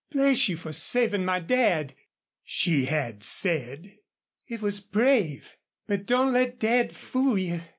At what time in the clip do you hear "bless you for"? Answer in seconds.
0.09-0.73